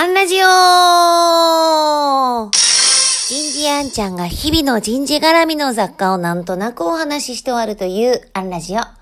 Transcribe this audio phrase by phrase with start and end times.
[0.00, 0.40] アンラジオ
[3.28, 8.76] 人事アンちゃんが日々の人事絡みの雑貨をなんとなくお話しして終わるというアンラジオ。
[8.78, 8.94] 今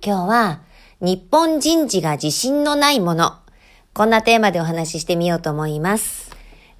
[0.00, 0.60] 日は、
[1.00, 3.40] 日本人事が自信のないもの。
[3.92, 6.30] こんなテーマでお話ししてみようと思います。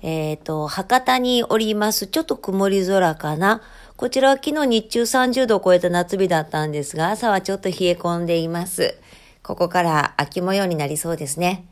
[0.00, 2.06] えっ、ー、と、博多におります。
[2.06, 3.62] ちょっと曇り空かな。
[3.96, 8.94] こちらは昨日日中30度を超えた夏日だったんですが、朝はちょっと冷え込んでいます。
[9.42, 11.64] ここから秋模様になりそうですね。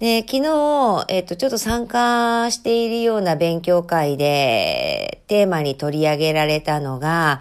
[0.00, 7.40] で、昨日、えっと、ちょっと参加しているような勉強会で、テーマに取り上げられたのが、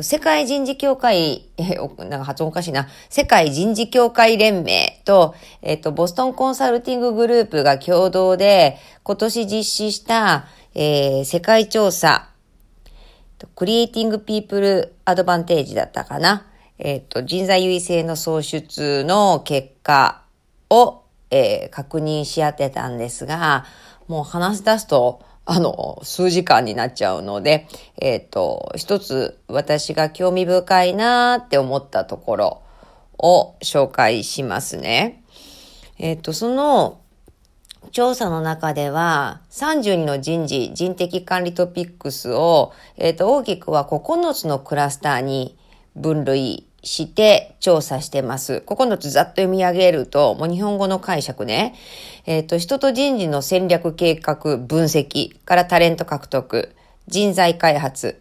[0.00, 2.88] 世界人事協会、え、なんか発音おかしいな。
[3.08, 12.28] 世界人事協会連盟と、えっと、ボストンコンサルティンググループが共同で、今年実施した、えー、世界調査、
[13.54, 16.46] クリエイティングピープルアドバンテージだったかな。
[16.78, 20.22] えっと、人材優位性の創出の結果
[20.68, 21.01] を
[21.32, 23.64] えー、確認し合ってたんですが、
[24.06, 27.66] もう話し出すと、あの、数時間になっちゃうので、
[28.00, 32.62] えっ、ー、と、一つ私が興味深いなって思ったところ
[33.18, 35.24] を紹介しますね。
[35.98, 37.00] えっ、ー、と、その
[37.90, 45.56] 調査の中では、32の人事、人的管理トピックスを、えっ、ー、と、大きくは9つのクラスターに
[45.96, 48.62] 分類して調査してます。
[48.66, 51.74] 9つざっと読み上げると、もう日本語の解釈ね。
[52.26, 56.74] えっ、ー、と、人と人事の戦略計画分析からタレント獲得、
[57.08, 58.20] 人材開発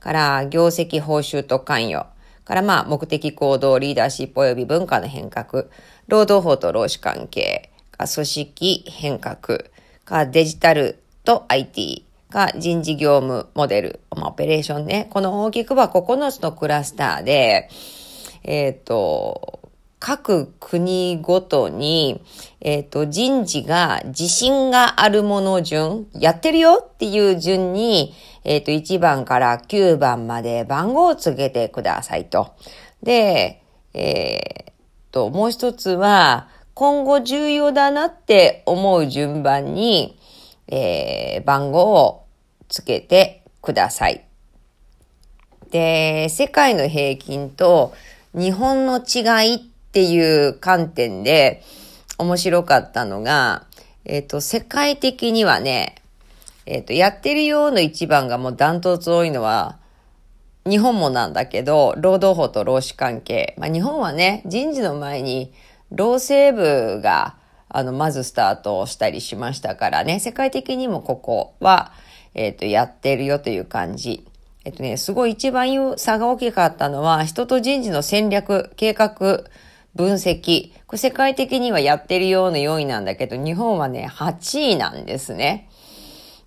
[0.00, 2.06] から業績報酬と関与
[2.44, 5.66] からまあ目的行動、リーダーシップ及び文化の変革、
[6.08, 9.60] 労働法と労使関係、組織変革、
[10.04, 15.08] かデジタルと IT、が人事業務モデル、まあ、オペレーションね。
[15.10, 17.68] この大きくは9つのクラスターで、
[18.42, 19.60] えっ、ー、と、
[19.98, 22.22] 各国ごとに、
[22.60, 32.54] えっ、ー、と、人事が自信があるもの順、やってるよっていう順に、えっ、ー、と、1番から9番まで番号を告げてくださいと。
[33.02, 34.74] で、えっ
[35.12, 40.18] と、もう一つは、今後重要だなって思う順番に、
[40.68, 42.24] えー、番号を
[42.68, 44.24] つけてください。
[45.70, 47.92] で、世界の平均と
[48.34, 49.58] 日本の違いっ
[49.92, 51.62] ていう観点で
[52.18, 53.66] 面白かったのが、
[54.04, 55.96] えっ、ー、と、世界的にはね、
[56.66, 59.78] えっ、ー、と、やってるようの一番がもうダントツ多いのは、
[60.64, 63.54] 日本もなんだけど、労働法と労使関係。
[63.58, 65.52] まあ、日本はね、人事の前に、
[65.90, 67.36] 労政部が、
[67.68, 71.92] あの、まずスタートしたりしましたからね、世界的にもここは、
[72.34, 74.26] えっ、ー、と、やってるよという感じ。
[74.64, 79.44] えっとね、すごい一番差が大きかったのは、人と人事の戦略、計画、
[79.94, 80.72] 分析。
[80.86, 85.68] これ世界的にはやってるような4位なんだけど、日本はね、8位なんですね。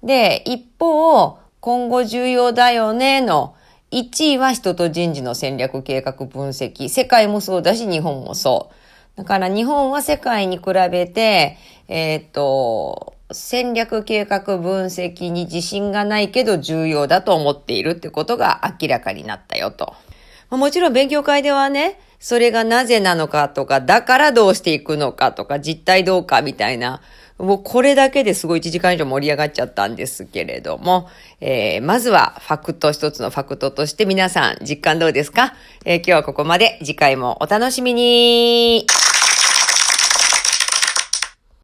[0.04, 3.56] で、一方、今後重要だよねの
[3.92, 6.90] 1位は人と人事の戦略計画分析。
[6.90, 9.18] 世界もそうだし、日本もそう。
[9.18, 11.58] だから日本は世界に比べて、
[11.88, 19.94] えっ、と、戦略計画分析に自信がないけど重要だと思っているってことが明らかになったよと。
[20.50, 27.02] もちろん勉強会ではね、それがなぜなのかとか、だからどうしていくのかとか、実態どうかみたいな、
[27.38, 31.10] もうこれだけですごい1時間以上盛り上がっちゃったんですけれども、
[31.42, 36.78] えー、まずはファクト一つのファクトとして皆さん実感どうですか、えー、今日はここまで。
[36.84, 38.86] 次回もお楽しみに